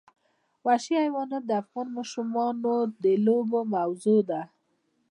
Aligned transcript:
وحشي 0.65 0.95
حیوانات 1.03 1.43
د 1.47 1.51
افغان 1.61 1.87
ماشومانو 1.97 2.73
د 3.03 3.05
لوبو 3.25 3.59
موضوع 3.75 4.19
ده. 4.29 4.41